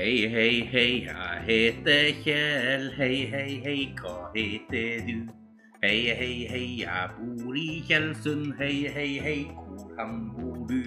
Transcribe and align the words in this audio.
Hei, 0.00 0.24
hei, 0.32 0.64
hei, 0.72 1.04
jeg 1.04 1.40
heter 1.44 2.06
Kjell. 2.22 2.86
Hei, 2.96 3.28
hei, 3.28 3.60
hei, 3.60 3.92
hva 3.98 4.30
heter 4.32 5.02
du? 5.04 5.28
Hei, 5.82 6.08
hei, 6.16 6.46
hei, 6.48 6.80
jeg 6.86 7.10
bor 7.18 7.58
i 7.60 7.84
Tjeldsund. 7.84 8.54
Hei, 8.56 8.88
hei, 8.94 9.20
hei, 9.20 9.52
hvor 9.58 9.90
hen 9.98 10.32
bor 10.38 10.56
du? 10.70 10.80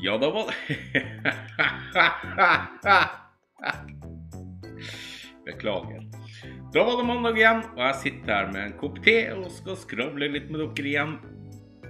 Ja, 0.00 0.16
da 0.22 0.30
var 0.32 0.48
det 0.48 0.56
Beklager. 5.44 6.00
Da 6.72 6.80
var 6.88 6.96
det 7.02 7.06
mandag 7.10 7.36
igjen, 7.42 7.60
og 7.74 7.82
jeg 7.90 8.00
sitter 8.06 8.32
her 8.38 8.48
med 8.56 8.62
en 8.70 8.76
kopp 8.80 8.96
te 9.04 9.18
og 9.34 9.52
skal 9.58 9.76
skravle 9.84 10.32
litt 10.32 10.48
med 10.48 10.64
dere 10.64 10.88
igjen. 10.94 11.12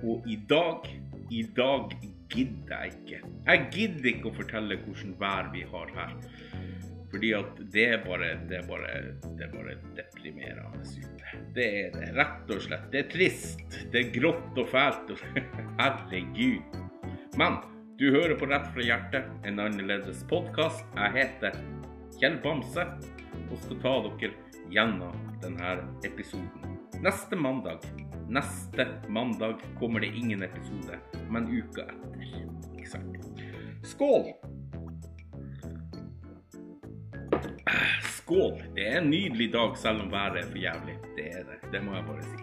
Og 0.02 0.27
i 0.27 0.34
dag, 0.51 0.91
i 1.30 1.46
dag 1.55 1.95
gidder 2.34 2.84
jeg 2.84 2.95
ikke. 2.98 3.33
Jeg 3.47 3.66
gidder 3.74 4.11
ikke 4.11 4.30
å 4.30 4.37
fortelle 4.37 4.79
hvordan 4.84 5.16
vær 5.20 5.51
vi 5.55 5.65
har 5.70 5.92
her. 5.97 6.15
Fordi 7.15 7.30
at 7.38 7.61
det 7.70 7.84
er 7.95 8.01
bare, 8.02 8.33
det 8.51 8.56
er 8.59 8.65
bare, 8.66 8.95
det 9.38 9.45
er 9.47 9.52
bare 9.52 9.77
deprimerende 9.95 10.83
ute. 10.83 11.34
Det 11.55 11.66
er 11.84 11.92
det, 11.95 12.09
rett 12.16 12.51
og 12.51 12.65
slett. 12.65 12.89
Det 12.91 13.05
er 13.05 13.12
trist. 13.12 13.62
Det 13.92 14.01
er 14.01 14.11
grått 14.16 14.59
og 14.59 14.66
fælt. 14.73 15.15
Herregud. 15.80 16.80
Men 17.39 17.61
du 17.98 18.09
hører 18.11 18.34
på 18.39 18.48
Rett 18.51 18.66
fra 18.75 18.83
hjertet, 18.83 19.30
en 19.47 19.62
annerledes 19.62 20.25
podkast. 20.27 20.83
Jeg 20.98 21.14
heter 21.14 21.55
Kjell 22.19 22.41
Bamse 22.42 22.83
og 23.45 23.55
skal 23.62 23.78
ta 23.84 23.92
dere 24.09 24.33
gjennom 24.75 25.14
denne 25.45 25.77
episoden. 26.06 26.75
Neste 27.05 27.39
mandag 27.39 27.87
Neste 28.34 28.87
mandag 29.09 29.55
kommer 29.79 30.01
det 30.01 30.06
ingen 30.06 30.42
episode, 30.42 30.98
men 31.30 31.45
uka 31.47 31.83
etter. 31.83 32.23
Ikke 32.75 32.89
sant? 32.91 33.45
Skål! 33.86 34.33
Skål! 38.17 38.56
Det 38.75 38.89
er 38.89 38.98
en 38.98 39.11
nydelig 39.12 39.53
dag 39.53 39.77
selv 39.78 40.03
om 40.03 40.11
været 40.11 40.41
er 40.41 40.48
for 40.50 40.58
jævlig. 40.58 40.97
Det 41.14 41.28
er 41.31 41.47
det. 41.47 41.61
Det 41.73 41.84
må 41.84 41.95
jeg 41.95 42.08
bare 42.08 42.27
si. 42.27 42.42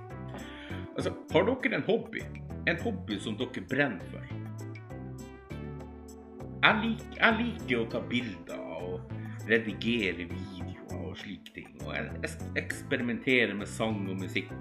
Altså, 0.96 1.14
har 1.34 1.50
dere 1.50 1.76
en 1.82 1.86
hobby? 1.90 2.24
En 2.72 2.82
hobby 2.86 3.20
som 3.20 3.36
dere 3.42 3.68
brenner 3.74 4.08
for? 4.14 4.32
Jeg 6.62 6.82
liker, 6.86 7.20
jeg 7.20 7.40
liker 7.44 7.82
å 7.82 7.86
ta 7.92 8.06
bilder 8.08 8.64
og 8.80 9.12
redigere 9.50 10.30
videoer 10.32 11.04
og 11.12 11.20
slike 11.20 11.52
ting. 11.60 11.76
Og 11.84 11.96
jeg 11.98 12.36
eksperimenterer 12.64 13.58
med 13.60 13.68
sang 13.68 14.06
og 14.08 14.24
musikk. 14.24 14.56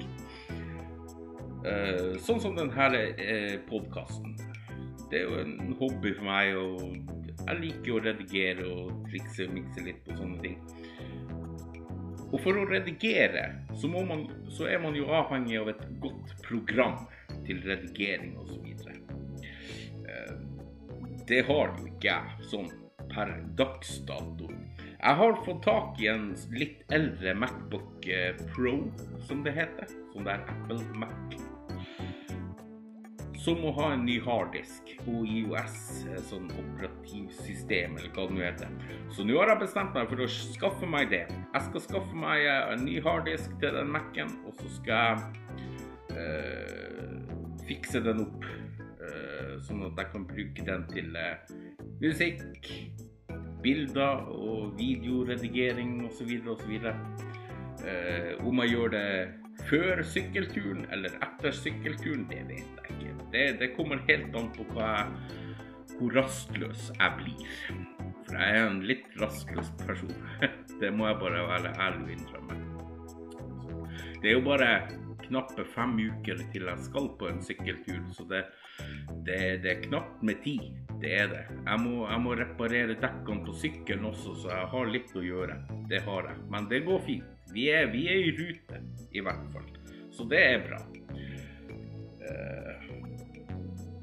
Uh, 1.60 2.16
sånn 2.24 2.40
som 2.40 2.54
denne 2.56 3.02
eh, 3.20 3.58
podkasten. 3.68 4.32
Det 5.10 5.18
er 5.18 5.26
jo 5.26 5.40
en 5.42 5.74
hobby 5.80 6.14
for 6.16 6.24
meg. 6.24 6.54
og 6.56 7.42
Jeg 7.42 7.58
liker 7.60 7.96
å 7.96 8.04
redigere 8.04 8.68
og 8.70 9.02
trikse 9.10 9.48
og 9.48 9.56
mikse 9.58 9.84
litt 9.84 10.00
på 10.06 10.16
sånne 10.16 10.40
ting. 10.44 10.56
Og 12.30 12.38
for 12.44 12.54
å 12.54 12.66
redigere 12.70 13.44
så, 13.74 13.90
man, 13.90 14.28
så 14.54 14.68
er 14.70 14.78
man 14.82 14.94
jo 14.94 15.08
avhengig 15.10 15.58
av 15.58 15.72
et 15.72 15.82
godt 16.02 16.36
program 16.46 17.02
til 17.46 17.60
redigering 17.66 18.36
osv. 18.38 18.68
Eh, 18.70 20.34
det 21.26 21.42
har 21.50 21.74
jo 21.74 21.90
ikke 21.90 22.14
jeg 22.14 22.50
sånn 22.52 22.70
per 23.10 23.34
dags 23.58 23.98
dato. 24.06 24.48
Jeg 25.00 25.16
har 25.16 25.38
fått 25.46 25.62
tak 25.64 26.00
i 26.02 26.10
en 26.12 26.30
litt 26.52 26.82
eldre 26.92 27.32
Macbook 27.34 28.04
Pro, 28.52 28.74
som 29.24 29.40
det 29.46 29.56
heter. 29.56 29.88
Som 30.12 30.28
det 30.28 30.36
er 30.36 30.44
Apple 30.52 30.82
Mac 31.00 31.40
som 33.40 33.62
å 33.64 33.70
ha 33.72 33.86
en 33.94 34.02
ny 34.04 34.18
harddisk 34.20 34.90
og 35.08 35.24
IOS, 35.24 35.76
sånn 36.28 36.50
operativsystem 36.52 37.96
eller 37.96 38.12
hva 38.12 38.26
det 38.28 38.36
nå 38.36 38.42
heter. 38.44 38.74
Så 39.16 39.24
nå 39.24 39.38
har 39.40 39.54
jeg 39.54 39.62
bestemt 39.62 39.96
meg 39.96 40.10
for 40.10 40.24
å 40.24 40.28
skaffe 40.30 40.88
meg 40.90 41.08
det. 41.14 41.22
Jeg 41.30 41.68
skal 41.70 41.84
skaffe 41.86 42.20
meg 42.20 42.44
en 42.50 42.84
ny 42.84 42.98
harddisk 43.04 43.54
til 43.62 43.78
den 43.78 43.92
Mac-en, 43.94 44.34
og 44.44 44.60
så 44.60 44.72
skal 44.76 45.06
jeg 45.06 46.20
øh, 46.20 47.16
fikse 47.68 48.04
den 48.04 48.26
opp. 48.26 48.44
Øh, 49.00 49.54
sånn 49.64 49.86
at 49.88 50.02
jeg 50.02 50.12
kan 50.12 50.28
bruke 50.28 50.66
den 50.66 50.84
til 50.92 51.16
øh, 51.16 51.54
musikk, 52.04 52.44
bilder 53.62 54.26
og 54.32 54.74
videoredigering 54.78 56.00
osv. 56.08 56.32
osv. 56.54 56.72
Eh, 57.80 58.32
om 58.46 58.62
jeg 58.62 58.74
gjør 58.74 58.92
det 58.94 59.06
før 59.68 60.02
sykkelturen 60.06 60.86
eller 60.92 61.14
etter 61.24 61.54
sykkelturen, 61.54 62.26
det 62.30 62.42
vet 62.48 62.80
jeg 62.80 62.96
ikke. 62.96 63.14
Det, 63.32 63.44
det 63.60 63.72
kommer 63.76 64.02
helt 64.08 64.36
an 64.36 64.50
på 64.56 64.66
hva, 64.74 64.92
hvor 65.98 66.16
rastløs 66.16 66.90
jeg 66.96 67.16
blir. 67.20 67.52
For 68.26 68.38
jeg 68.38 68.56
er 68.56 68.66
en 68.66 68.82
litt 68.86 69.08
rastløs 69.20 69.72
person. 69.84 70.16
Det 70.80 70.88
må 70.96 71.10
jeg 71.10 71.18
bare 71.20 71.40
være 71.44 71.74
ærlig 71.76 72.06
og 72.06 72.12
innrømme. 72.14 72.54
Det 74.22 74.30
er 74.30 74.32
jo 74.32 74.44
bare 74.46 74.68
knappe 75.26 75.64
fem 75.74 75.98
uker 76.00 76.40
til 76.54 76.64
jeg 76.70 76.86
skal 76.86 77.10
på 77.20 77.28
en 77.28 77.42
sykkeltur, 77.44 78.00
så 78.16 78.24
det, 78.30 78.40
det, 79.26 79.36
det 79.64 79.74
er 79.74 79.82
knapt 79.84 80.22
med 80.24 80.40
tid. 80.44 80.89
Det 81.00 81.12
er 81.16 81.28
det. 81.32 81.42
Jeg 81.64 81.80
må, 81.80 82.04
jeg 82.10 82.20
må 82.20 82.34
reparere 82.36 82.96
dekkene 83.00 83.44
på 83.46 83.54
sykkelen 83.56 84.08
også, 84.10 84.34
så 84.42 84.50
jeg 84.52 84.70
har 84.74 84.90
litt 84.92 85.14
å 85.16 85.24
gjøre. 85.24 85.56
Det 85.88 86.02
har 86.04 86.28
jeg. 86.28 86.42
Men 86.52 86.68
det 86.70 86.82
går 86.88 87.04
fint. 87.06 87.52
Vi 87.54 87.68
er, 87.72 87.88
vi 87.92 88.04
er 88.12 88.26
i 88.28 88.34
rute, 88.36 88.82
i 89.16 89.22
hvert 89.24 89.46
fall. 89.54 89.70
Så 90.12 90.26
det 90.28 90.42
er 90.44 90.66
bra. 90.66 90.80
Uh, 92.20 92.90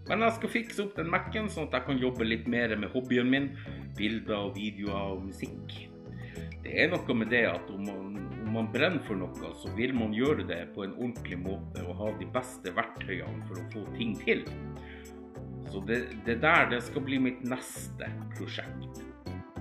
men 0.08 0.24
jeg 0.24 0.38
skal 0.38 0.52
fikse 0.52 0.84
opp 0.86 0.96
den 0.98 1.12
Mac-en, 1.12 1.50
sånn 1.52 1.68
at 1.68 1.78
jeg 1.78 1.88
kan 1.90 2.02
jobbe 2.02 2.28
litt 2.28 2.48
mer 2.50 2.74
med 2.80 2.92
hobbyen 2.96 3.30
min. 3.32 3.52
Bilder 3.98 4.48
og 4.48 4.58
videoer 4.58 5.18
og 5.18 5.26
musikk. 5.28 5.76
Det 6.64 6.74
er 6.84 6.90
noe 6.92 7.16
med 7.18 7.32
det 7.32 7.44
at 7.50 7.70
om 7.72 7.84
man, 7.88 8.16
om 8.46 8.54
man, 8.56 8.70
brenner 8.72 9.04
for 9.08 9.20
noe, 9.20 9.52
så 9.60 9.72
vil 9.76 9.94
man 9.96 10.16
gjøre 10.16 10.46
det 10.48 10.62
på 10.76 10.86
en 10.86 10.96
ordentlig 10.96 11.40
måte 11.44 11.84
og 11.86 12.00
ha 12.02 12.12
de 12.20 12.28
beste 12.34 12.74
verktøyene 12.76 13.48
for 13.48 13.62
å 13.62 13.68
få 13.74 13.84
ting 13.98 14.16
til. 14.24 14.44
Så 15.72 15.84
det, 15.88 16.02
det 16.26 16.40
der 16.42 16.70
det 16.72 16.82
skal 16.86 17.04
bli 17.04 17.20
mitt 17.20 17.44
neste 17.44 18.10
prosjekt, 18.38 19.04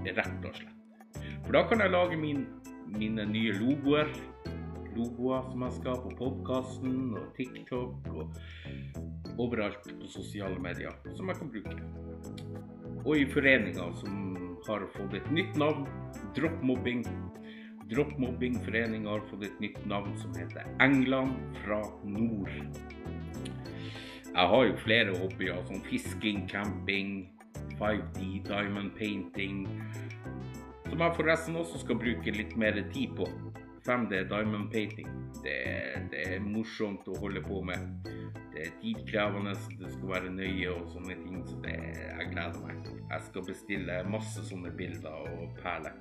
rett 0.07 0.47
og 0.47 0.61
slett. 0.61 0.73
For 1.47 1.55
da 1.55 1.63
kan 1.71 1.83
jeg 1.83 1.95
lage 1.95 2.19
min 2.19 2.47
mine 2.87 3.27
nye 3.27 3.53
logoer. 3.53 4.11
Logoer 4.97 5.51
som 5.51 5.65
jeg 5.67 5.77
skal 5.77 6.01
på 6.05 6.13
podkasten 6.17 7.17
og 7.19 7.29
TikTok 7.37 8.09
og 8.15 8.39
overalt 9.43 9.85
på 9.85 10.09
sosiale 10.09 10.59
medier 10.63 10.95
som 11.17 11.29
jeg 11.29 11.41
kan 11.41 11.53
bruke. 11.53 11.77
Og 13.05 13.13
i 13.19 13.27
foreninga 13.31 13.91
som 14.01 14.23
har 14.67 14.87
fått 14.97 15.19
et 15.19 15.29
nytt 15.31 15.59
navn, 15.61 15.85
Droppmobbing. 16.37 17.05
Droppmobbingforeninga 17.91 19.13
har 19.13 19.27
fått 19.31 19.45
et 19.47 19.61
nytt 19.63 19.79
navn 19.87 20.17
som 20.19 20.33
heter 20.35 20.65
England 20.83 21.37
fra 21.63 21.83
nord. 22.03 22.51
Jeg 24.37 24.53
har 24.53 24.67
jo 24.69 24.77
flere 24.77 25.17
hobbyer 25.17 25.63
som 25.65 25.81
fisking, 25.89 26.45
camping, 26.51 27.25
5D, 27.81 28.43
diamond 28.45 28.93
painting 28.99 29.65
som 30.97 31.03
jeg 31.03 31.17
forresten 31.17 31.57
også 31.61 31.81
skal 31.83 31.99
bruke 32.01 32.33
litt 32.33 32.55
mer 32.57 32.77
tid 32.95 33.11
på. 33.19 33.27
5D 33.87 34.23
Diamond 34.31 34.71
Painting. 34.73 35.09
Det, 35.45 35.59
det, 36.11 36.23
er 36.25 36.41
morsomt 36.43 37.07
å 37.13 37.19
holde 37.21 37.43
på 37.45 37.61
med. 37.69 38.07
Det 38.55 38.65
er 38.65 38.73
tidkrevende, 38.81 39.53
det 39.79 39.93
skal 39.93 40.13
være 40.15 40.33
nøye 40.33 40.73
og 40.73 40.89
sånne 40.95 41.19
ting. 41.21 41.43
Så 41.47 41.59
det, 41.67 41.77
jeg 42.01 42.31
gleder 42.33 42.65
meg. 42.65 42.89
Jeg 43.13 43.27
skal 43.29 43.47
bestille 43.51 44.01
masse 44.11 44.47
sånne 44.49 44.73
bilder 44.79 45.29
og 45.37 45.61
perler. 45.61 46.01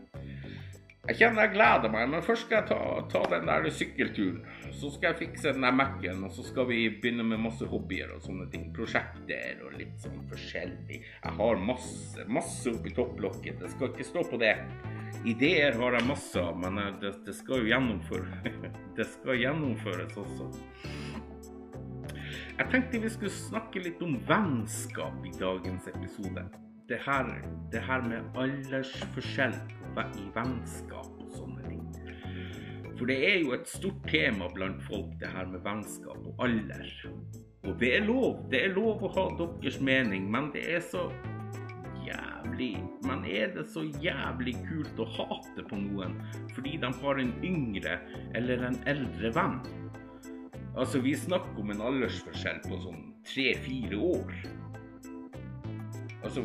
Jeg 1.06 1.20
kjenner 1.20 1.46
jeg 1.46 1.52
gleder 1.54 1.92
meg, 1.94 2.08
men 2.10 2.24
først 2.26 2.48
skal 2.48 2.64
jeg 2.64 2.70
ta, 2.72 2.78
ta 3.12 3.20
den 3.30 3.46
der 3.46 3.68
sykkelturen. 3.70 4.40
Så 4.74 4.90
skal 4.96 5.12
jeg 5.12 5.20
fikse 5.20 5.52
den 5.54 5.66
der 5.68 5.76
Mac-en, 5.78 6.24
og 6.26 6.34
så 6.34 6.46
skal 6.48 6.66
vi 6.72 6.80
begynne 6.90 7.26
med 7.28 7.44
masse 7.44 7.68
hobbyer 7.70 8.16
og 8.16 8.24
sånne 8.26 8.48
ting. 8.50 8.72
Prosjekter 8.74 9.62
og 9.68 9.76
litt 9.78 9.94
sånn 10.02 10.24
forskjellig. 10.32 10.98
Jeg 11.04 11.38
har 11.38 11.62
masse, 11.62 12.26
masse 12.26 12.74
oppi 12.74 12.96
topplokket. 12.98 13.62
Det 13.62 13.70
skal 13.76 13.94
ikke 13.94 14.10
stå 14.10 14.26
på 14.32 14.42
det. 14.42 14.56
Ideer 15.30 15.78
har 15.78 16.00
jeg 16.00 16.10
masse 16.10 16.42
av, 16.42 16.58
men 16.66 16.82
eh, 16.82 16.92
det, 17.04 17.14
det 17.28 17.38
skal 17.38 17.62
jo 17.62 17.70
gjennomføres. 17.70 18.52
det 18.98 19.10
skal 19.14 19.42
gjennomføres 19.44 20.20
også. 20.26 20.52
Jeg 22.56 22.70
tenkte 22.72 23.06
vi 23.06 23.14
skulle 23.14 23.38
snakke 23.38 23.82
litt 23.84 24.02
om 24.02 24.18
vennskap 24.26 25.22
i 25.28 25.38
dagens 25.38 25.86
episode 25.94 26.50
det 26.90 27.00
her, 27.06 27.30
det 27.72 27.82
her 27.82 28.02
med 28.06 28.38
aldersforskjell 28.38 29.56
i 30.04 30.26
vennskap 30.36 31.22
og 31.22 31.32
sånne 31.36 31.70
ting. 31.70 31.84
For 32.96 33.10
det 33.12 33.18
er 33.28 33.40
jo 33.44 33.54
et 33.56 33.68
stort 33.68 34.04
tema 34.08 34.48
blant 34.56 34.82
folk, 34.88 35.14
det 35.20 35.32
her 35.32 35.48
med 35.52 35.64
vennskap 35.66 36.20
og 36.20 36.44
alder. 36.46 36.86
Og 37.66 37.80
det 37.80 37.96
er 37.98 38.06
lov. 38.06 38.44
Det 38.52 38.62
er 38.64 38.76
lov 38.76 39.04
å 39.04 39.14
ha 39.16 39.26
deres 39.40 39.80
mening, 39.84 40.30
men 40.32 40.52
det 40.54 40.64
er 40.78 40.84
så 40.86 41.08
jævlig 42.06 42.76
Men 43.08 43.24
er 43.26 43.50
det 43.56 43.64
så 43.74 43.82
jævlig 44.02 44.54
kult 44.68 45.00
å 45.02 45.08
hate 45.16 45.64
på 45.66 45.80
noen 45.80 46.14
fordi 46.54 46.76
de 46.82 46.92
har 47.02 47.22
en 47.22 47.34
yngre 47.44 47.96
eller 48.38 48.62
en 48.70 48.78
eldre 48.90 49.32
venn? 49.36 49.58
Altså, 50.76 51.00
vi 51.00 51.16
snakker 51.18 51.62
om 51.62 51.72
en 51.72 51.82
aldersforskjell 51.88 52.62
på 52.68 52.78
sånn 52.84 53.02
tre-fire 53.26 53.98
år. 53.98 54.34
Altså, 56.22 56.44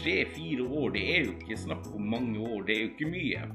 tre-fire 0.00 0.66
år, 0.66 0.90
det 0.94 1.04
er 1.14 1.24
jo 1.26 1.34
ikke 1.36 1.58
snakk 1.64 1.88
om 1.94 2.10
mange 2.12 2.38
år, 2.40 2.66
det 2.66 2.76
er 2.76 2.82
jo 2.84 2.92
ikke 2.94 3.10
mye. 3.10 3.46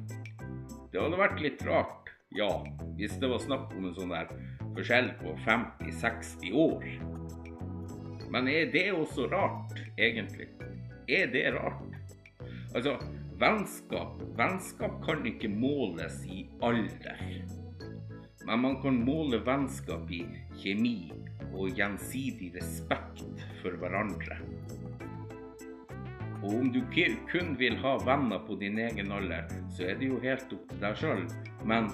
Det 0.92 1.00
hadde 1.00 1.22
vært 1.22 1.42
litt 1.44 1.64
rart, 1.68 2.12
ja, 2.36 2.50
hvis 2.98 3.16
det 3.22 3.30
var 3.32 3.44
snakk 3.44 3.72
om 3.78 3.88
en 3.88 3.96
sånn 3.96 4.14
der 4.14 4.32
forskjell 4.76 5.12
på 5.22 5.36
50-60 5.46 6.54
år. 6.66 6.86
Men 8.32 8.48
er 8.48 8.70
det 8.72 8.88
også 8.96 9.28
rart, 9.32 9.80
egentlig? 10.00 10.48
Er 11.12 11.28
det 11.34 11.50
rart? 11.56 11.88
Altså, 12.72 12.96
vennskap 13.42 14.22
Vennskap 14.38 15.02
kan 15.04 15.26
ikke 15.28 15.50
måles 15.52 16.22
i 16.24 16.46
alder. 16.64 17.20
Men 18.46 18.64
man 18.64 18.78
kan 18.82 19.02
måle 19.06 19.42
vennskap 19.46 20.10
i 20.12 20.24
kjemi 20.62 21.12
og 21.52 21.76
gjensidig 21.78 22.54
respekt 22.56 23.26
for 23.62 23.76
hverandre. 23.82 24.40
Og 26.42 26.56
om 26.58 26.72
du 26.74 26.82
kun 27.30 27.54
vil 27.60 27.76
ha 27.84 27.98
venner 28.06 28.40
på 28.48 28.56
din 28.58 28.80
egen 28.82 29.12
alder, 29.14 29.46
så 29.70 29.86
er 29.92 30.00
det 30.00 30.10
jo 30.10 30.22
helt 30.24 30.54
opp 30.56 30.70
til 30.70 30.82
deg 30.82 30.98
sjøl. 30.98 31.26
Men 31.70 31.92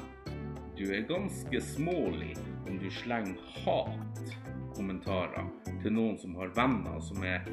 du 0.78 0.86
er 0.94 1.08
ganske 1.10 1.62
smålig 1.74 2.36
om 2.68 2.80
du 2.80 2.88
slenger 2.92 3.36
hat-kommentarer 3.64 5.52
til 5.82 5.96
noen 5.96 6.18
som 6.22 6.36
har 6.40 6.54
venner 6.56 7.00
som 7.04 7.24
er 7.28 7.44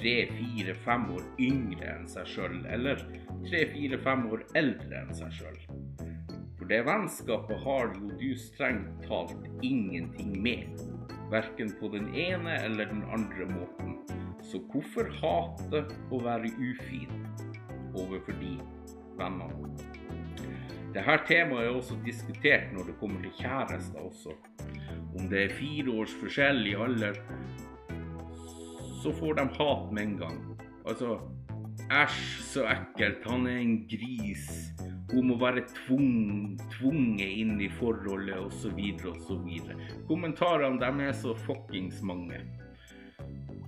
tre, 0.00 0.14
fire, 0.32 0.74
fem 0.84 1.06
år 1.14 1.24
yngre 1.42 1.88
enn 1.94 2.06
seg 2.08 2.28
sjøl, 2.30 2.60
eller 2.70 3.02
tre, 3.48 3.64
fire, 3.74 3.98
fem 4.02 4.26
år 4.32 4.44
eldre 4.58 5.02
enn 5.02 5.14
seg 5.16 5.34
sjøl. 5.36 5.58
For 6.58 6.70
det 6.70 6.82
vennskapet 6.86 7.62
har 7.64 7.94
jo 7.96 8.10
du 8.20 8.30
strengt 8.38 9.06
talt 9.06 9.46
ingenting 9.66 10.36
med. 10.42 10.80
Verken 11.30 11.72
på 11.80 11.90
den 11.94 12.10
ene 12.14 12.56
eller 12.64 12.90
den 12.90 13.04
andre 13.14 13.46
måten. 13.50 13.89
Så 14.50 14.58
hvorfor 14.72 15.06
hate 15.20 15.84
å 16.10 16.18
være 16.24 16.50
ufin 16.58 17.10
overfor 17.94 18.34
de 18.40 18.56
vennene? 19.18 19.68
Dette 20.90 21.16
temaet 21.28 21.68
er 21.68 21.76
også 21.76 21.98
diskutert 22.02 22.72
når 22.74 22.88
det 22.88 22.96
kommer 22.98 23.22
til 23.22 23.36
kjærester 23.38 24.00
også. 24.02 24.34
Om 25.14 25.28
det 25.30 25.44
er 25.44 25.54
fire 25.54 25.94
års 26.02 26.14
forskjell 26.18 26.64
i 26.66 26.74
alder, 26.74 27.20
så 29.04 29.12
får 29.20 29.38
de 29.38 29.44
hat 29.60 29.92
med 29.94 30.02
en 30.02 30.16
gang. 30.24 30.40
Altså 30.82 31.20
Æsj, 31.90 32.18
så 32.46 32.64
ekkelt. 32.70 33.24
Han 33.30 33.46
er 33.46 33.62
en 33.62 33.76
gris. 33.90 34.46
Hun 35.10 35.30
må 35.30 35.38
være 35.40 35.62
tvung, 35.74 36.58
tvunget 36.74 37.38
inn 37.42 37.56
i 37.62 37.70
forholdet, 37.80 38.36
osv., 38.38 38.78
osv. 39.10 39.48
Kommentarene 40.10 40.78
dem 40.82 41.00
er 41.06 41.14
så 41.18 41.34
fuckings 41.46 42.02
mange. 42.06 42.38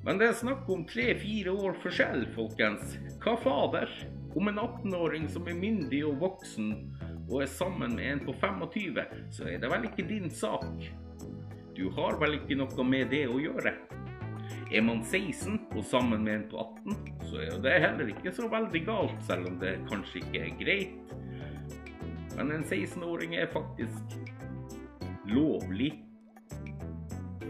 Men 0.02 0.18
det 0.18 0.28
er 0.28 0.34
snakk 0.34 0.66
om 0.72 0.82
tre-fire 0.88 1.52
år 1.54 1.76
forskjell, 1.82 2.24
folkens. 2.34 2.96
Hva 3.22 3.36
fader? 3.38 3.90
Om 4.34 4.48
en 4.50 4.58
18-åring 4.58 5.28
som 5.30 5.46
er 5.46 5.58
myndig 5.58 6.00
og 6.08 6.18
voksen 6.22 6.72
og 7.28 7.42
er 7.44 7.50
sammen 7.52 7.94
med 7.96 8.08
en 8.08 8.22
på 8.26 8.34
25, 8.34 8.98
så 9.30 9.46
er 9.46 9.60
det 9.62 9.70
vel 9.70 9.86
ikke 9.86 10.08
din 10.08 10.30
sak. 10.32 10.88
Du 11.76 11.86
har 11.94 12.18
vel 12.20 12.40
ikke 12.40 12.58
noe 12.58 12.84
med 12.86 13.12
det 13.12 13.24
å 13.30 13.38
gjøre. 13.40 13.76
Er 14.72 14.84
man 14.84 15.02
16 15.04 15.58
og 15.76 15.84
sammen 15.86 16.24
med 16.26 16.34
en 16.34 16.46
på 16.50 16.60
18, 16.60 16.98
så 17.28 17.40
er 17.44 17.62
det 17.62 17.78
heller 17.84 18.10
ikke 18.12 18.32
så 18.34 18.48
veldig 18.50 18.82
galt, 18.88 19.18
selv 19.28 19.52
om 19.52 19.58
det 19.62 19.76
kanskje 19.88 20.24
ikke 20.24 20.42
er 20.42 20.56
greit. 20.60 21.14
Men 22.36 22.56
en 22.56 22.64
16-åring 22.64 23.36
er 23.36 23.52
faktisk 23.52 24.16
lovlig 25.28 25.92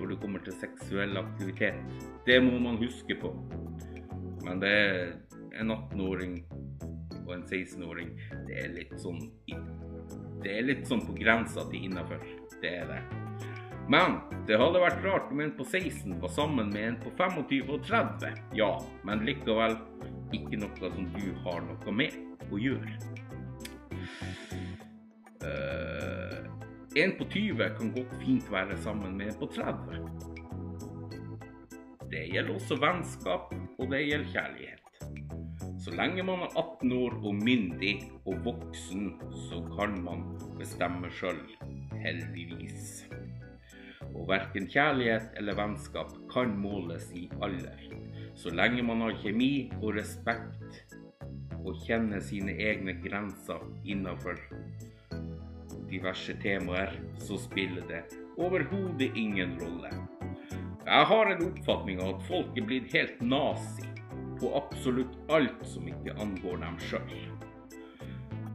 når 0.03 0.11
det 0.11 0.21
kommer 0.23 0.43
til 0.43 0.57
seksuell 0.59 1.17
aktivitet. 1.21 1.79
Det 2.27 2.41
må 2.43 2.59
man 2.59 2.81
huske 2.81 3.15
på. 3.23 3.31
Men 4.43 4.59
det 4.63 4.73
er 4.75 5.13
en 5.63 5.71
18-åring 5.71 6.41
og 7.23 7.35
en 7.37 7.45
16-åring 7.47 8.09
Det 8.49 8.57
er 8.59 8.73
litt 8.75 8.95
sånn 8.99 9.21
Det 10.43 10.57
er 10.57 10.65
litt 10.67 10.89
sånn 10.91 11.05
på 11.07 11.15
grensa 11.15 11.63
til 11.71 11.87
innafor. 11.87 12.19
Det 12.63 12.73
er 12.81 12.89
det. 12.91 12.99
Men 13.91 14.19
det 14.49 14.59
hadde 14.59 14.83
vært 14.83 15.05
rart 15.07 15.31
om 15.31 15.43
en 15.43 15.55
på 15.55 15.67
16 15.69 16.19
var 16.23 16.35
sammen 16.35 16.71
med 16.75 16.89
en 16.89 16.99
på 17.03 17.13
25 17.19 17.71
og 17.71 17.87
30. 17.87 18.43
Ja, 18.59 18.73
men 19.07 19.23
likevel 19.27 19.79
ikke 20.35 20.59
noe 20.63 20.93
som 20.97 21.09
du 21.15 21.29
har 21.45 21.63
noe 21.67 21.95
med 21.95 22.19
å 22.51 22.61
gjøre. 22.63 22.99
Uh, 25.43 26.22
en 26.97 27.13
på 27.17 27.25
20 27.25 27.69
kan 27.79 27.93
godt 27.93 28.11
fint 28.21 28.49
være 28.53 28.77
sammen 28.85 29.17
med 29.17 29.31
en 29.31 29.39
på 29.41 29.47
30. 29.55 30.01
Det 32.13 32.27
gjelder 32.29 32.55
også 32.55 32.77
vennskap, 32.77 33.55
og 33.79 33.91
det 33.91 34.01
gjelder 34.05 34.33
kjærlighet. 34.35 34.79
Så 35.81 35.95
lenge 35.97 36.23
man 36.23 36.45
er 36.45 36.53
18 36.59 36.93
år 36.93 37.17
og 37.25 37.35
myndig 37.35 37.95
og 38.27 38.45
voksen, 38.45 39.07
så 39.49 39.63
kan 39.73 39.97
man 40.05 40.27
bestemme 40.59 41.09
sjøl, 41.11 41.41
heldigvis. 42.05 43.07
Og 44.13 44.29
verken 44.29 44.69
kjærlighet 44.69 45.33
eller 45.41 45.57
vennskap 45.57 46.13
kan 46.35 46.53
måles 46.61 47.09
i 47.17 47.31
alder. 47.43 47.89
Så 48.37 48.53
lenge 48.53 48.85
man 48.85 49.01
har 49.01 49.17
kjemi 49.25 49.73
og 49.81 49.97
respekt 49.97 50.93
og 51.65 51.81
kjenner 51.87 52.21
sine 52.21 52.53
egne 52.53 52.99
grenser 53.01 53.65
innafor 53.89 54.37
diverse 55.93 56.35
temaer, 56.43 56.97
så 57.21 57.37
spiller 57.41 57.85
det 57.89 58.03
overhodet 58.41 59.13
ingen 59.17 59.59
rolle. 59.61 59.93
Jeg 60.87 61.07
har 61.07 61.31
en 61.31 61.45
oppfatning 61.47 62.01
av 62.03 62.17
at 62.17 62.25
folk 62.27 62.57
er 62.59 62.67
blitt 62.67 62.95
helt 62.97 63.21
nazi 63.23 63.87
på 64.41 64.51
absolutt 64.59 65.15
alt 65.31 65.61
som 65.69 65.87
ikke 65.87 66.17
angår 66.19 66.59
dem 66.65 66.79
sjøl. 66.83 67.13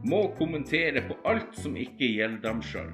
Må 0.08 0.26
kommentere 0.38 1.02
på 1.08 1.16
alt 1.28 1.56
som 1.58 1.78
ikke 1.78 2.10
gjelder 2.18 2.42
dem 2.44 2.60
sjøl. 2.62 2.92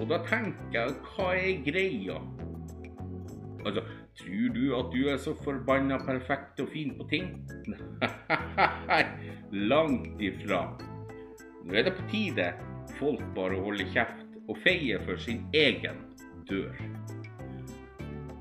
Og 0.00 0.08
da 0.10 0.18
tenker 0.26 0.74
jeg, 0.74 0.96
hva 1.12 1.30
er 1.36 1.62
greia? 1.64 2.18
Altså, 3.60 3.84
tror 4.16 4.52
du 4.56 4.62
at 4.76 4.92
du 4.94 5.00
er 5.12 5.20
så 5.20 5.34
forbanna 5.44 6.00
perfekt 6.02 6.62
og 6.64 6.72
fin 6.72 6.94
på 6.96 7.06
ting? 7.12 7.30
Nei, 8.90 9.04
langt 9.52 10.22
ifra. 10.24 10.64
Nå 11.60 11.76
er 11.76 11.86
det 11.86 11.94
på 11.98 12.06
tide 12.10 12.50
folk 12.98 13.22
bare 13.36 13.60
holder 13.60 13.90
kjeft 13.94 14.26
og 14.48 14.58
feier 14.64 15.02
for 15.06 15.20
sin 15.22 15.44
egen 15.56 16.02
dør. 16.50 16.76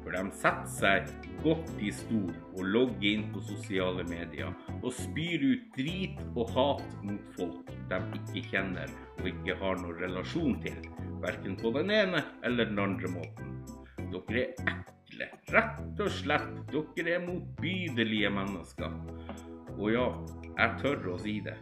For 0.04 0.16
de 0.16 0.24
setter 0.42 0.72
seg 0.74 1.10
godt 1.44 1.70
i 1.86 1.92
stol 1.94 2.32
og 2.58 2.64
logger 2.66 3.06
inn 3.12 3.28
på 3.34 3.44
sosiale 3.46 4.04
medier 4.10 4.56
og 4.80 4.90
spyr 4.96 5.44
ut 5.52 5.68
drit 5.76 6.18
og 6.34 6.50
hat 6.56 6.96
mot 7.06 7.36
folk 7.38 7.70
de 7.92 8.00
ikke 8.18 8.46
kjenner 8.52 8.92
og 9.20 9.30
ikke 9.30 9.58
har 9.60 9.80
noen 9.82 10.00
relasjon 10.02 10.58
til, 10.64 10.80
verken 11.24 11.58
på 11.60 11.72
den 11.76 11.94
ene 11.94 12.24
eller 12.48 12.70
den 12.70 12.82
andre 12.82 13.12
måten. 13.14 13.56
Dere 14.10 14.44
er 14.46 14.74
ekle, 14.74 15.30
rett 15.54 16.02
og 16.02 16.12
slett. 16.14 16.50
Dere 16.72 17.16
er 17.18 17.26
motbydelige 17.26 18.32
mennesker. 18.34 18.96
Og 19.78 19.92
ja, 19.94 20.08
jeg 20.56 20.80
tør 20.82 21.12
å 21.14 21.20
si 21.22 21.38
det. 21.46 21.58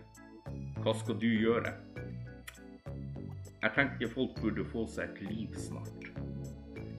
Hva 0.83 0.93
skal 0.95 1.19
du 1.19 1.27
gjøre? 1.27 1.73
Jeg 3.57 3.73
tenker 3.73 4.11
folk 4.13 4.35
burde 4.37 4.65
få 4.69 4.83
seg 4.93 5.15
et 5.15 5.21
liv 5.31 5.55
snart. 5.57 6.11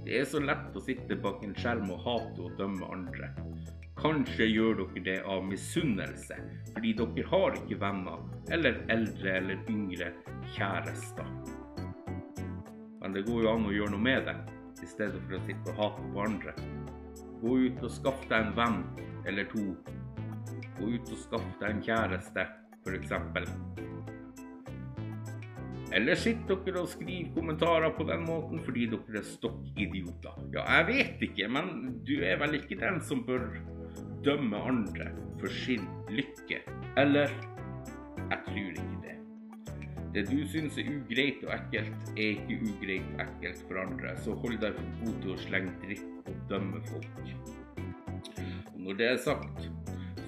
Det 0.02 0.16
er 0.18 0.24
så 0.26 0.40
lett 0.42 0.74
å 0.74 0.82
sitte 0.82 1.18
bak 1.22 1.44
en 1.46 1.54
skjerm 1.54 1.90
og 1.94 2.00
hate 2.02 2.46
og 2.48 2.56
dømme 2.58 2.88
andre. 2.90 3.28
Kanskje 3.98 4.46
gjør 4.48 4.80
dere 4.80 5.02
det 5.06 5.16
av 5.26 5.44
misunnelse, 5.46 6.38
fordi 6.72 6.94
dere 6.98 7.26
har 7.30 7.58
ikke 7.60 7.78
venner, 7.82 8.24
eller 8.54 8.80
eldre 8.94 9.36
eller 9.40 9.70
yngre 9.70 10.10
kjærester. 10.56 11.30
Men 12.98 13.14
det 13.14 13.24
går 13.28 13.44
jo 13.44 13.52
an 13.52 13.68
å 13.68 13.74
gjøre 13.74 13.94
noe 13.94 14.06
med 14.08 14.26
det, 14.26 14.36
i 14.82 14.90
stedet 14.90 15.22
for 15.28 15.38
å 15.38 15.42
sitte 15.46 15.74
og 15.74 15.82
hate 15.82 16.10
på 16.14 16.24
andre. 16.26 16.56
Gå 17.38 17.56
ut 17.68 17.86
og 17.86 17.94
skaff 18.00 18.26
deg 18.30 18.48
en 18.48 18.54
venn 18.58 18.82
eller 19.30 19.46
to. 19.54 19.68
Gå 20.78 20.90
ut 20.96 21.14
og 21.14 21.22
skaff 21.22 21.50
deg 21.62 21.70
en 21.70 21.84
kjæreste 21.86 22.50
f.eks. 22.82 23.14
Eller 25.92 26.18
sitter 26.21 26.59
dere 26.66 26.83
og 26.85 26.90
skriver 26.92 27.30
kommentarer 27.35 27.95
på 27.97 28.04
den 28.09 28.26
måten 28.28 28.61
fordi 28.64 28.87
dere 28.92 29.21
er 29.23 29.25
stokkidioter? 29.25 30.37
Ja, 30.52 30.66
jeg 30.78 30.87
vet 30.90 31.23
ikke, 31.30 31.49
men 31.49 32.00
du 32.04 32.18
er 32.21 32.37
vel 32.42 32.59
ikke 32.61 32.76
den 32.80 33.00
som 33.00 33.25
bør 33.26 33.47
dømme 34.25 34.61
andre 34.68 35.09
for 35.40 35.49
sin 35.64 35.88
lykke? 36.12 36.61
Eller? 37.00 37.33
Jeg 38.18 38.38
tror 38.45 38.71
ikke 38.75 39.00
det. 39.07 39.16
Det 40.14 40.25
du 40.28 40.38
syns 40.49 40.76
er 40.80 40.90
ugreit 40.92 41.45
og 41.47 41.54
ekkelt, 41.57 42.12
er 42.16 42.35
ikke 42.35 42.61
ugreit 42.68 43.09
og 43.14 43.23
ekkelt 43.25 43.64
for 43.68 43.80
andre, 43.83 44.16
så 44.25 44.37
hold 44.42 44.61
deg 44.61 44.76
for 44.76 45.02
god 45.04 45.21
til 45.23 45.33
å 45.35 45.40
slenge 45.47 45.76
dritt 45.85 46.28
og 46.28 46.42
dømme 46.52 46.83
folk. 46.88 47.23
Og 48.75 48.80
når 48.85 49.00
det 49.00 49.12
er 49.14 49.23
sagt, 49.25 49.71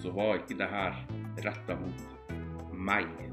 så 0.00 0.12
var 0.16 0.40
ikke 0.40 0.56
det 0.60 0.70
her 0.72 1.02
retta 1.44 1.76
mot 1.80 2.32
meg. 2.72 3.29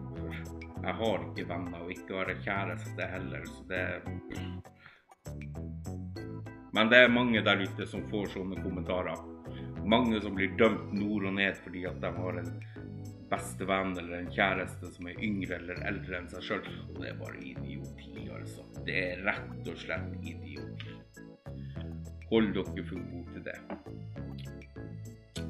Jeg 0.88 0.96
har 1.02 1.24
ikke 1.28 1.48
venner, 1.50 1.82
og 1.84 1.92
ikke 1.92 2.16
har 2.16 2.30
jeg 2.32 2.44
kjæreste 2.48 3.08
heller, 3.12 3.48
så 3.52 3.64
det 3.68 3.86
Men 6.74 6.92
det 6.92 7.04
er 7.04 7.12
mange 7.12 7.42
der 7.44 7.64
ute 7.64 7.88
som 7.90 8.06
får 8.12 8.32
sånne 8.38 8.62
kommentarer 8.64 9.18
mange 9.88 10.22
som 10.22 10.36
blir 10.36 10.52
dømt 10.60 10.92
nord 10.94 11.26
og 11.30 11.34
ned 11.38 11.56
fordi 11.64 11.86
at 11.88 12.02
de 12.04 12.12
har 12.12 12.40
en 12.42 12.52
bestevenn 13.32 13.94
eller 14.00 14.22
en 14.22 14.32
kjæreste 14.32 14.92
som 14.94 15.08
er 15.08 15.22
yngre 15.24 15.60
eller 15.62 15.80
eldre 15.88 16.20
enn 16.20 16.30
seg 16.32 16.44
sjøl. 16.44 16.70
Og 16.92 17.02
det 17.02 17.10
er 17.12 17.18
bare 17.22 17.40
idioti, 17.44 18.28
altså. 18.36 18.68
Det 18.88 18.98
er 19.02 19.24
rett 19.28 19.72
og 19.72 19.80
slett 19.80 20.12
idioti. 20.24 20.96
Hold 22.28 22.54
dere 22.56 22.86
for 22.88 23.00
gode 23.12 23.30
til 23.36 23.44
det. 23.48 23.60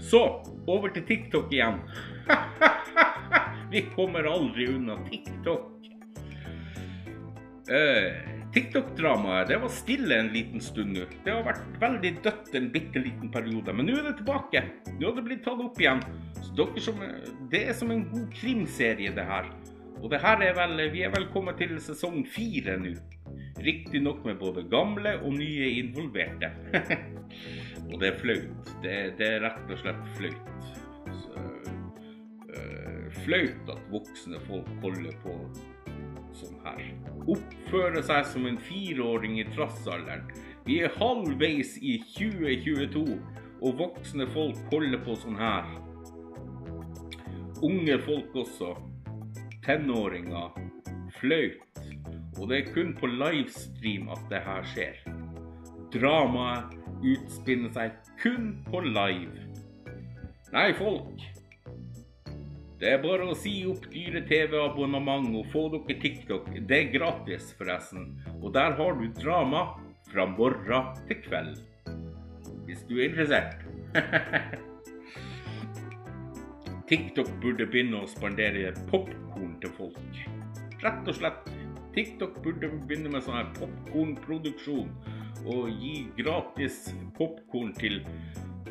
Så 0.07 0.23
over 0.69 0.93
til 0.93 1.05
TikTok 1.09 1.53
igjen. 1.53 1.81
Vi 3.71 3.81
kommer 3.95 4.23
aldri 4.23 4.67
unna 4.67 4.95
TikTok. 5.05 5.73
Uh, 7.67 8.37
TikTok-dramaet 8.53 9.47
det 9.47 9.57
var 9.57 9.69
stille 9.69 10.15
en 10.15 10.29
liten 10.31 10.61
stund 10.63 10.95
nå. 10.95 11.03
Det 11.25 11.33
har 11.33 11.43
vært 11.45 11.65
veldig 11.81 12.11
dødt 12.23 12.55
en 12.55 12.69
bitte 12.71 13.03
liten 13.03 13.31
periode. 13.33 13.75
Men 13.75 13.89
nå 13.89 13.97
er 13.99 14.07
det 14.07 14.15
tilbake. 14.21 14.63
Nå 14.95 15.09
har 15.09 15.17
det 15.17 15.25
blitt 15.27 15.43
tatt 15.45 15.61
opp 15.61 15.81
igjen. 15.81 16.01
Som, 16.79 17.03
det 17.51 17.65
er 17.67 17.75
som 17.77 17.91
en 17.91 18.05
god 18.09 18.31
krimserie, 18.39 19.11
det 19.13 19.27
her. 19.27 19.51
Og 19.99 20.09
det 20.13 20.21
her 20.21 20.41
er 20.45 20.55
vel 20.57 20.79
Vi 20.93 21.03
er 21.03 21.13
vel 21.13 21.27
kommet 21.33 21.59
til 21.61 21.75
sesong 21.83 22.23
fire 22.31 22.77
nå. 22.79 22.95
Riktignok 23.61 24.23
med 24.25 24.39
både 24.39 24.63
gamle 24.71 25.17
og 25.19 25.33
nye 25.35 25.71
involverte. 25.81 26.53
og 27.89 27.95
det 27.99 28.13
er 28.13 28.19
flaut. 28.21 28.75
Det, 28.83 28.97
det, 29.19 29.31
er 29.35 29.43
rett 29.43 29.73
og 29.73 29.81
slett 29.81 30.11
flaut. 30.17 30.53
Flaut 33.27 33.71
at 33.73 33.87
voksne 33.91 34.37
folk 34.47 34.67
holder 34.79 35.15
på 35.19 35.33
sånn 36.37 36.61
her. 36.63 36.79
Oppfører 37.27 38.05
seg 38.07 38.23
som 38.29 38.45
en 38.47 38.59
fireåring 38.69 39.35
i 39.41 39.43
trassalderen. 39.51 40.29
Vi 40.63 40.77
er 40.85 40.95
halvveis 40.95 41.73
i 41.83 41.97
2022, 42.13 43.17
og 43.67 43.77
voksne 43.81 44.29
folk 44.31 44.63
holder 44.71 45.03
på 45.03 45.17
sånn 45.19 45.35
her. 45.41 45.67
Unge 47.67 47.99
folk 48.07 48.39
også. 48.45 48.77
Tenåringer. 49.65 50.55
Flaut. 51.19 51.85
Og 52.37 52.47
det 52.47 52.61
er 52.61 52.71
kun 52.71 52.95
på 52.95 53.11
livestream 53.11 54.07
at 54.13 54.23
det 54.31 54.39
her 54.47 54.71
skjer. 54.71 55.01
Dramaet 55.91 56.77
utspinner 57.03 57.75
seg 57.75 57.97
kun 58.21 58.53
på 58.71 58.87
live. 58.87 59.49
Nei, 60.53 60.69
folk. 60.79 61.27
Det 62.77 62.91
er 62.93 62.99
bare 63.01 63.25
å 63.25 63.33
si 63.33 63.63
opp 63.65 63.87
dyre 63.89 64.19
TV-abonnement 64.29 65.31
og 65.39 65.47
få 65.49 65.63
dere 65.73 65.95
TikTok. 65.97 66.51
Det 66.69 66.77
er 66.77 66.91
gratis, 66.93 67.49
forresten. 67.57 68.11
Og 68.37 68.51
der 68.53 68.75
har 68.77 68.99
du 68.99 69.07
drama 69.17 69.63
fra 70.11 70.27
morgen 70.29 70.91
til 71.09 71.17
kveld. 71.25 71.57
Hvis 72.67 72.83
du 72.85 72.99
er 72.99 73.07
interessert. 73.09 73.65
TikTok 76.91 77.33
burde 77.41 77.65
begynne 77.65 78.03
å 78.03 78.11
spandere 78.11 78.69
popkorn 78.91 79.57
til 79.63 79.73
folk. 79.79 80.21
Rett 80.85 81.09
og 81.09 81.17
slett. 81.17 81.49
TikTok 81.97 82.37
burde 82.45 82.69
begynne 82.85 83.09
med 83.09 83.25
sånn 83.25 83.55
popkornproduksjon 83.57 84.93
og 85.49 85.65
gi 85.81 86.05
gratis 86.19 86.91
popkorn 87.17 87.73
til 87.81 88.03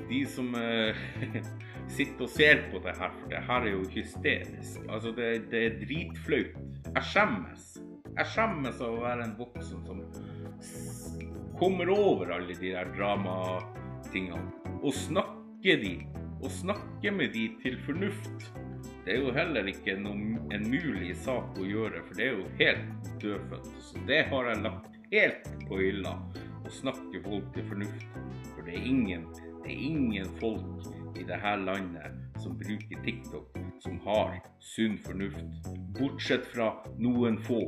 de 0.06 0.22
som 0.30 0.54
uh, 0.54 0.94
sitter 1.92 2.26
og 2.26 2.32
ser 2.32 2.62
på 2.70 2.80
det 2.84 2.94
her, 2.98 3.12
for 3.18 3.30
det 3.30 3.42
her 3.48 3.66
er 3.66 3.72
jo 3.72 3.84
hysterisk. 3.92 4.80
Altså, 4.88 5.12
det, 5.16 5.30
det 5.52 5.62
er 5.66 5.78
dritflaut. 5.82 6.58
Jeg 6.88 7.08
skjemmes. 7.12 7.72
Jeg 8.16 8.32
skjemmes 8.32 8.80
av 8.80 8.94
å 8.94 9.02
være 9.04 9.26
en 9.26 9.34
voksen 9.38 9.82
som 9.86 10.02
kommer 11.60 11.90
over 11.92 12.32
alle 12.36 12.56
de 12.56 12.72
der 12.74 12.88
dramatingene 12.96 14.66
og 14.82 14.94
snakker 14.96 15.82
de. 15.82 15.96
Og 16.44 16.50
snakker 16.52 17.14
med 17.16 17.32
de 17.32 17.46
til 17.62 17.78
fornuft. 17.86 18.50
Det 19.06 19.14
er 19.14 19.22
jo 19.22 19.32
heller 19.32 19.68
ikke 19.70 19.94
noen, 20.02 20.36
en 20.52 20.66
mulig 20.68 21.14
sak 21.24 21.56
å 21.56 21.64
gjøre, 21.64 22.02
for 22.04 22.18
det 22.18 22.26
er 22.26 22.34
jo 22.34 22.48
helt 22.58 23.08
dødfødt. 23.22 23.70
Så 23.86 24.02
det 24.08 24.18
har 24.28 24.50
jeg 24.50 24.64
lagt 24.66 24.98
helt 25.14 25.48
på 25.68 25.80
hylla. 25.80 26.16
Å 26.66 26.74
snakke 26.74 27.22
folk 27.24 27.48
til 27.54 27.68
fornuft. 27.70 28.20
For 28.50 28.66
det 28.66 28.76
er 28.76 28.88
ingen, 28.90 29.24
det 29.64 29.72
er 29.72 29.84
ingen 29.88 30.32
folk 30.42 30.88
i 31.16 31.24
dette 31.24 31.56
landet 31.64 32.40
som 32.42 32.56
bruker 32.58 33.02
TikTok, 33.04 33.58
som 33.80 34.00
har 34.04 34.38
sunn 34.60 34.98
fornuft. 35.04 35.70
Bortsett 35.98 36.46
fra 36.52 36.72
noen 36.98 37.38
få. 37.48 37.60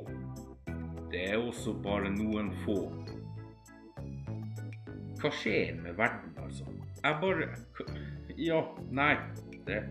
Det 1.13 1.25
er 1.33 1.39
også 1.41 1.73
bare 1.83 2.11
noen 2.13 2.51
få. 2.65 2.79
Hva 5.19 5.31
skjer 5.35 5.81
med 5.83 5.97
verden, 5.99 6.35
altså? 6.43 6.69
Jeg 7.03 7.17
bare 7.23 7.49
Ja, 8.39 8.63
nei. 8.91 9.15
Det 9.67 9.83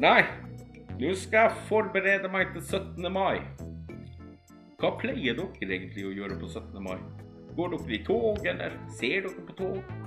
Nei. 0.00 0.22
Nå 1.00 1.14
skal 1.16 1.48
jeg 1.48 1.64
forberede 1.68 2.28
meg 2.32 2.54
til 2.54 2.62
17. 2.62 3.12
mai. 3.12 3.40
Hva 4.80 4.94
pleier 5.00 5.36
dere 5.36 5.66
egentlig 5.66 6.06
å 6.08 6.12
gjøre 6.16 6.38
på 6.40 6.48
17. 6.48 6.80
mai? 6.84 6.96
Går 7.56 7.74
dere 7.74 7.96
i 7.96 8.04
tog, 8.04 8.46
eller 8.46 8.76
ser 8.96 9.26
dere 9.26 9.44
på 9.48 9.56
tog? 9.58 9.99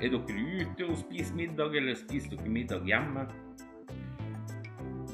Er 0.00 0.08
dere 0.14 0.42
ute 0.60 0.86
og 0.88 0.96
spiser 0.96 1.36
middag, 1.36 1.74
eller 1.76 1.96
spiser 1.98 2.32
dere 2.32 2.48
middag 2.48 2.86
hjemme? 2.88 3.26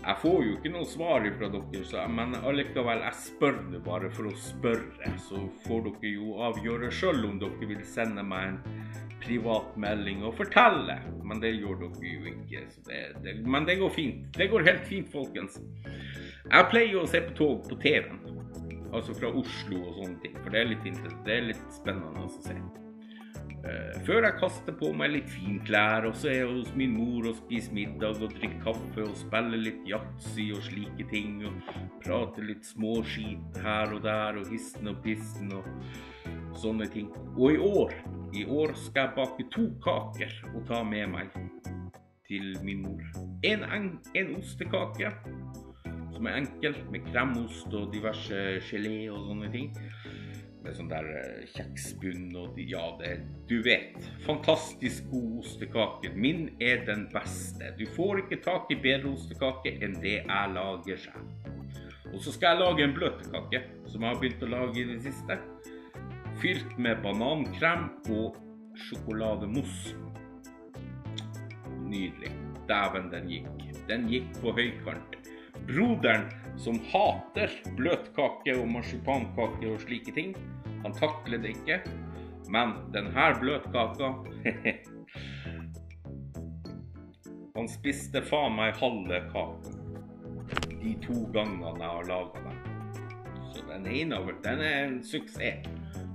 Jeg 0.07 0.21
får 0.23 0.37
jo 0.47 0.52
ikke 0.55 0.71
noe 0.71 0.87
svar 0.87 1.26
fra 1.35 1.49
dere, 1.50 2.05
men 2.14 2.37
allikevel, 2.38 3.02
jeg 3.02 3.19
spør 3.25 3.59
det 3.73 3.81
bare 3.83 4.11
for 4.14 4.31
å 4.31 4.35
spørre. 4.38 5.11
Så 5.26 5.43
får 5.64 5.88
dere 5.88 6.12
jo 6.12 6.37
avgjøre 6.47 6.93
sjøl 6.95 7.26
om 7.26 7.43
dere 7.43 7.71
vil 7.73 7.83
sende 7.83 8.23
meg 8.23 8.52
en 8.52 8.87
privat 9.25 9.75
melding 9.75 10.23
og 10.23 10.38
fortelle. 10.38 11.00
Men 11.26 11.43
det 11.43 11.57
gjør 11.57 11.83
dere 11.83 12.14
jo 12.14 12.31
ikke. 12.37 12.64
Det, 12.87 13.02
det, 13.26 13.37
men 13.43 13.66
det 13.66 13.81
går 13.83 13.95
fint. 13.99 14.25
Det 14.38 14.50
går 14.55 14.71
helt 14.71 14.87
fint, 14.87 15.11
folkens. 15.11 15.59
Jeg 16.47 16.71
pleier 16.71 17.02
å 17.02 17.11
se 17.11 17.26
på 17.26 17.38
tog 17.43 17.66
på 17.66 17.83
TV-en. 17.83 18.23
Altså 18.95 19.19
fra 19.19 19.35
Oslo 19.35 19.83
og 19.83 19.99
sånne 19.99 20.21
ting. 20.23 20.38
For 20.45 20.55
det 20.55 20.62
er 20.62 20.75
litt, 20.76 20.90
det 21.26 21.40
er 21.40 21.49
litt 21.50 21.71
spennende 21.75 22.28
å 22.28 22.35
se. 22.38 22.61
Eh, 23.67 23.95
før 24.07 24.23
jeg 24.23 24.39
kaster 24.39 24.75
på 24.79 24.93
meg 24.95 25.11
litt 25.11 25.31
finklær, 25.33 26.05
og 26.07 26.15
så 26.19 26.29
er 26.31 26.37
jeg 26.39 26.51
hos 26.53 26.69
min 26.79 26.93
mor 26.95 27.27
og 27.27 27.39
spiser 27.41 27.75
middag 27.75 28.21
og 28.23 28.35
drikker 28.37 28.61
kaffe 28.63 29.03
og 29.03 29.17
spiller 29.19 29.59
litt 29.59 29.89
yatzy 29.91 30.53
og 30.55 30.63
slike 30.69 31.07
ting. 31.11 31.41
Og 31.49 31.73
prater 32.05 32.47
litt 32.47 32.69
småskit 32.69 33.59
her 33.65 33.97
og 33.97 34.05
der 34.07 34.39
og 34.39 34.53
hissen 34.53 34.93
og 34.93 35.01
pissen 35.03 35.51
og 35.57 35.67
sånne 36.61 36.87
ting. 36.93 37.11
Og 37.35 37.57
i 37.57 37.59
år, 37.59 37.97
i 38.37 38.47
år 38.47 38.77
skal 38.87 39.09
jeg 39.09 39.17
bake 39.19 39.49
to 39.57 39.67
kaker 39.83 40.39
og 40.53 40.63
ta 40.71 40.85
med 40.87 41.11
meg 41.17 41.35
til 42.29 42.55
min 42.67 42.85
mor. 42.87 43.03
En, 43.47 43.67
en 43.67 44.35
ostekake 44.39 45.11
som 46.17 46.27
er 46.31 46.39
enkel, 46.39 46.79
med 46.93 47.05
kremost 47.11 47.75
og 47.77 47.91
diverse 47.93 48.61
gelé 48.71 49.09
og 49.11 49.27
sånne 49.27 49.51
ting 49.53 49.75
med 50.67 50.77
sånn 50.77 50.91
der 50.91 51.07
eh, 51.21 51.43
kjeksbunn 51.55 52.31
og 52.39 52.59
ja, 52.61 52.85
det 53.01 53.17
Du 53.51 53.61
vet. 53.63 53.95
Fantastisk 54.27 55.07
god 55.13 55.43
ostekake. 55.45 56.11
Min 56.15 56.49
er 56.63 56.83
den 56.89 57.07
beste. 57.13 57.73
Du 57.79 57.87
får 57.97 58.25
ikke 58.25 58.41
tak 58.45 58.73
i 58.75 58.79
bedre 58.83 59.13
ostekake 59.15 59.77
enn 59.85 59.99
det 60.03 60.17
jeg 60.19 60.55
lager 60.55 61.03
selv. 61.05 61.53
Og 62.13 62.19
så 62.23 62.33
skal 62.35 62.55
jeg 62.55 62.63
lage 62.63 62.85
en 62.87 62.97
bløtkake, 62.97 63.63
som 63.91 64.03
jeg 64.03 64.13
har 64.13 64.21
begynt 64.23 64.43
å 64.47 64.51
lage 64.51 64.83
i 64.83 64.89
det 64.89 64.99
siste. 65.05 65.39
Fylt 66.43 66.75
med 66.83 67.01
banankrem 67.05 67.89
og 68.15 68.37
sjokolademousse. 68.87 69.95
Nydelig. 71.87 72.33
Dæven, 72.67 73.11
den 73.13 73.31
gikk. 73.31 73.67
Den 73.87 74.09
gikk 74.11 74.31
på 74.43 74.55
høykant. 74.57 75.19
Broderen 75.67 76.27
som 76.61 76.79
hater 76.93 77.53
bløtkake 77.79 78.57
og 78.57 78.69
marsipankake 78.73 79.71
og 79.71 79.81
slike 79.85 80.13
ting, 80.17 80.37
han 80.83 80.93
takler 80.97 81.39
det 81.43 81.57
ikke. 81.57 81.81
Men 82.53 82.77
denne 82.95 83.33
bløtkaka 83.41 84.13
Han 87.57 87.69
spiste 87.73 88.21
faen 88.29 88.53
meg 88.59 88.77
halve 88.77 89.19
kaka 89.33 89.77
de 90.87 90.95
to 91.03 91.27
gangene 91.35 91.73
jeg 91.81 91.91
har 91.91 92.05
laga 92.07 92.43
den. 92.45 92.59
Så 93.55 93.65
den 93.71 93.87
ene 93.91 94.21
den 94.45 94.61
er 94.61 94.85
en 94.85 95.01
suksess. 95.05 95.67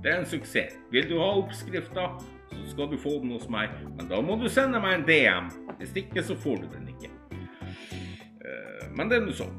Det 0.02 0.10
er 0.10 0.20
en 0.20 0.26
suksess. 0.26 0.78
Vil 0.90 1.08
du 1.10 1.18
ha 1.20 1.28
oppskrifta, 1.38 2.08
så 2.50 2.62
skal 2.70 2.90
du 2.90 2.96
få 2.98 3.18
den 3.22 3.34
hos 3.36 3.48
meg. 3.52 3.70
Men 3.96 4.08
da 4.10 4.20
må 4.24 4.36
du 4.40 4.48
sende 4.50 4.80
meg 4.82 5.00
en 5.00 5.06
DM. 5.06 5.50
Hvis 5.78 5.94
ikke, 6.04 6.24
så 6.24 6.36
får 6.38 6.64
du 6.64 6.66
den 6.72 6.88
ikke. 6.94 7.10
Eh, 7.32 8.88
men 8.96 9.10
det 9.10 9.20
er 9.20 9.26
nå 9.26 9.36
sånn. 9.36 9.54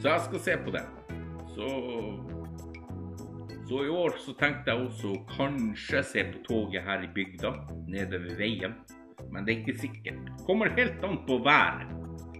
Så 0.00 0.08
jeg 0.08 0.20
skal 0.26 0.40
se 0.40 0.58
på 0.64 0.70
det. 0.74 0.84
Så 1.54 1.66
så 3.70 3.84
i 3.86 3.90
år 3.94 4.16
så 4.18 4.32
tenkte 4.34 4.72
jeg 4.72 4.82
også 4.82 5.12
kanskje 5.30 6.00
se 6.02 6.22
på 6.32 6.38
toget 6.48 6.82
her 6.82 7.04
i 7.06 7.10
bygda, 7.14 7.52
nede 7.86 8.18
ved 8.18 8.32
veien. 8.40 8.72
Men 9.30 9.46
det 9.46 9.52
er 9.52 9.60
ikke 9.60 9.78
sikkert. 9.78 10.32
Kommer 10.46 10.72
helt 10.74 11.04
an 11.06 11.20
på 11.28 11.36
været. 11.44 11.92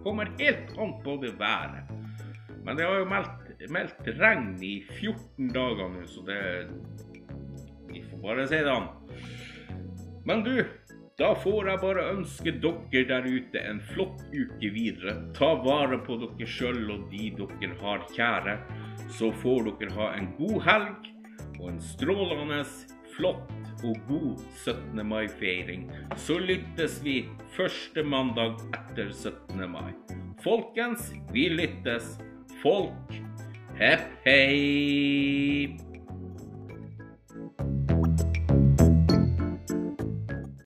Kommer 0.02 0.26
helt 0.40 0.72
an 0.74 0.96
på 1.04 1.14
det 1.22 1.36
været. 1.38 1.92
Men 2.64 2.76
det 2.76 2.86
har 2.86 2.98
jo 2.98 3.06
meldt, 3.12 3.70
meldt 3.70 4.10
regn 4.18 4.56
i 4.62 4.72
14 4.98 5.52
dager 5.54 5.92
nå, 5.94 6.02
så 6.06 6.26
det 6.26 6.40
Vi 7.92 8.02
får 8.10 8.18
bare 8.26 8.48
si 8.48 8.58
det 8.58 8.74
an. 8.74 8.90
Men 10.26 10.42
du, 10.46 10.64
Da 11.20 11.34
får 11.36 11.68
jeg 11.68 11.80
bare 11.82 12.02
ønske 12.14 12.52
dere 12.62 13.00
der 13.10 13.26
ute 13.28 13.60
en 13.60 13.80
flott 13.90 14.22
uke 14.32 14.70
videre. 14.72 15.18
Ta 15.36 15.50
vare 15.60 15.98
på 16.06 16.16
dere 16.22 16.46
sjøl 16.48 16.86
og 16.94 17.10
de 17.10 17.26
dere 17.36 17.74
har 17.82 18.06
kjære. 18.14 18.54
Så 19.18 19.28
får 19.42 19.68
dere 19.82 19.92
ha 19.98 20.06
en 20.16 20.30
god 20.38 20.62
helg 20.64 21.10
og 21.58 21.66
en 21.74 21.82
strålende, 21.84 22.62
flott 23.18 23.52
og 23.84 24.00
god 24.08 24.40
17. 24.62 25.04
mai-feiring. 25.12 25.84
Så 26.16 26.38
lyttes 26.40 27.02
vi 27.04 27.18
første 27.52 28.00
mandag 28.00 28.56
etter 28.70 29.12
17. 29.12 29.60
mai. 29.68 29.92
Folkens, 30.40 31.12
vi 31.36 31.50
lyttes. 31.52 32.16
Folk, 32.64 33.12
hepp 33.76 34.08
hei! 34.24 35.89